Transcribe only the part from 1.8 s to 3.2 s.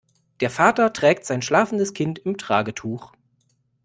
Kind im Tragetuch.